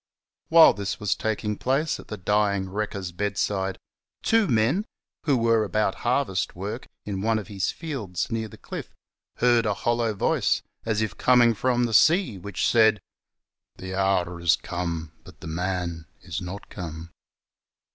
[0.49, 3.77] Whilst this was taking place at the dying wrecker's bedside,
[4.23, 4.83] two men,
[5.25, 8.95] who were about harvest work in one of his fields near the cliff,
[9.35, 12.99] heard a hollow voice, as if coming from the sea, which said,"
[13.77, 17.11] The hour is come but the man is not come."